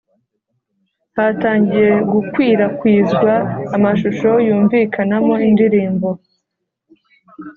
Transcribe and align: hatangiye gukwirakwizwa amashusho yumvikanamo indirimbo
hatangiye 1.15 1.91
gukwirakwizwa 2.11 3.33
amashusho 3.75 4.29
yumvikanamo 4.47 5.35
indirimbo 5.47 6.09